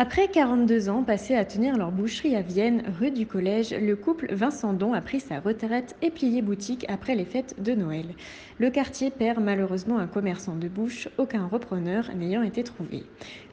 [0.00, 4.32] Après 42 ans passés à tenir leur boucherie à Vienne, rue du Collège, le couple
[4.32, 8.14] Vincent Don a pris sa retraite et plié boutique après les fêtes de Noël.
[8.60, 13.02] Le quartier perd malheureusement un commerçant de bouche, aucun repreneur n'ayant été trouvé.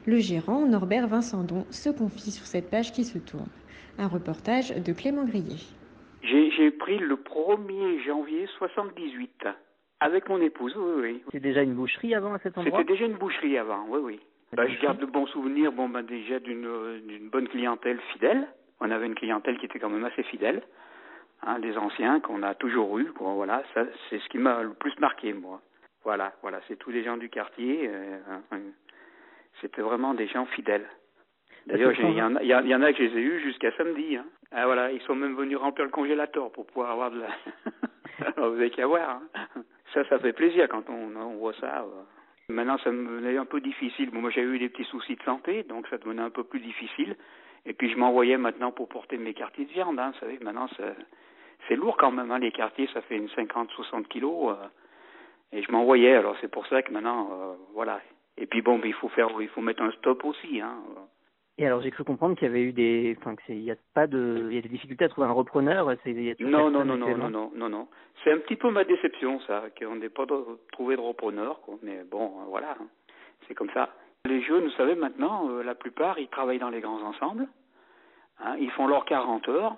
[0.06, 3.50] Le gérant, Norbert Vincent Don, se confie sur cette page qui se tourne.
[3.98, 5.58] Un reportage de Clément Grillet.
[6.22, 9.48] J'ai pris le 1er janvier 78
[9.98, 11.22] avec mon épouse, oui, oui.
[11.32, 12.78] C'est déjà une boucherie avant à cet endroit?
[12.78, 14.20] C'était déjà une boucherie avant, oui, oui.
[14.56, 18.48] Bah, je garde de bons souvenirs, bon, bah, déjà d'une bonne clientèle fidèle.
[18.80, 20.62] On avait une clientèle qui était quand même assez fidèle.
[21.42, 24.72] Hein, des anciens qu'on a toujours eu, quoi, voilà, ça, c'est ce qui m'a le
[24.72, 25.60] plus marqué, moi.
[26.04, 27.90] Voilà, voilà, c'est tous les gens du quartier.
[27.92, 28.18] Euh,
[29.60, 30.86] C'était vraiment des gens fidèles.
[31.66, 34.16] D'ailleurs, il y, en a, y en a que je les ai eus jusqu'à samedi.
[34.16, 34.24] Hein.
[34.52, 37.28] Ah, voilà, ils sont même venus remplir le congélateur pour pouvoir avoir de la.
[38.36, 39.20] Vous avez qu'à voir.
[39.34, 39.62] Hein.
[39.92, 41.82] Ça, ça fait plaisir quand on, on voit ça.
[41.82, 42.02] Euh.
[42.48, 44.10] Maintenant, ça me venait un peu difficile.
[44.10, 46.60] Bon, moi, j'avais eu des petits soucis de santé, donc ça devenait un peu plus
[46.60, 47.16] difficile.
[47.64, 49.98] Et puis, je m'envoyais maintenant pour porter mes quartiers de viande.
[49.98, 50.12] Hein.
[50.12, 50.68] Vous savez, maintenant,
[51.66, 52.30] c'est lourd quand même.
[52.30, 52.38] Hein.
[52.38, 54.50] Les quartiers, ça fait une 50-60 kilos.
[54.56, 54.66] Euh,
[55.52, 56.14] et je m'envoyais.
[56.14, 58.00] Alors, c'est pour ça que maintenant, euh, voilà.
[58.36, 60.60] Et puis, bon, il faut faire, il faut mettre un stop aussi.
[60.60, 60.76] Hein.
[61.58, 64.06] Et alors j'ai cru comprendre qu'il y avait eu des, enfin qu'il y a pas
[64.06, 65.86] de, il y a des difficultés à trouver un repreneur.
[66.40, 67.88] non, non, non, non, non, non, non, non.
[68.22, 70.26] C'est un petit peu ma déception ça, qu'on n'ait pas
[70.72, 71.60] trouvé de repreneur.
[71.62, 71.76] Quoi.
[71.82, 72.86] Mais bon, euh, voilà, hein.
[73.48, 73.88] c'est comme ça.
[74.26, 77.46] Les jeunes, vous savez maintenant, euh, la plupart, ils travaillent dans les grands ensembles.
[78.40, 79.76] Hein, ils font leurs 40 heures.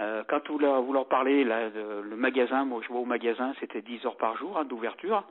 [0.00, 3.52] Euh, quand vous leur, vous leur parlez, là, le magasin, moi je vois au magasin,
[3.60, 5.24] c'était 10 heures par jour hein, d'ouverture.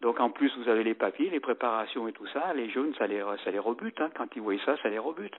[0.00, 2.54] Donc en plus, vous avez les papiers, les préparations et tout ça.
[2.54, 4.00] Les jeunes, ça les, ça les rebute.
[4.00, 4.10] Hein.
[4.16, 5.36] Quand ils voient ça, ça les rebute.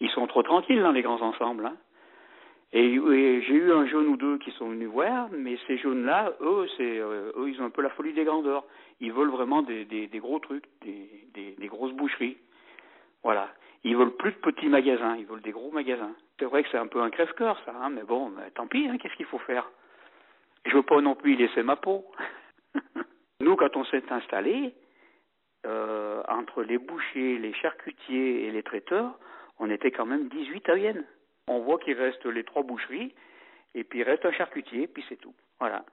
[0.00, 1.66] Ils sont trop tranquilles dans les grands ensembles.
[1.66, 1.76] Hein.
[2.72, 2.90] Et,
[3.42, 6.98] j'ai eu un jeune ou deux qui sont venus voir, mais ces jeunes-là, eux, c'est,
[6.98, 8.64] euh, eux, ils ont un peu la folie des grandeurs.
[9.00, 12.36] Ils veulent vraiment des, des, des gros trucs, des, des, des, grosses boucheries.
[13.22, 13.48] Voilà.
[13.84, 16.14] Ils veulent plus de petits magasins, ils veulent des gros magasins.
[16.40, 18.98] C'est vrai que c'est un peu un crève-cœur, ça, hein, mais bon, tant pis, hein,
[18.98, 19.70] qu'est-ce qu'il faut faire?
[20.66, 22.04] Je veux pas non plus y laisser ma peau.
[23.44, 24.72] Nous, quand on s'est installé,
[25.66, 29.18] euh, entre les bouchers, les charcutiers et les traiteurs,
[29.58, 31.04] on était quand même 18 à Vienne.
[31.46, 33.14] On voit qu'il reste les trois boucheries,
[33.74, 35.34] et puis il reste un charcutier, puis c'est tout.
[35.60, 35.84] Voilà.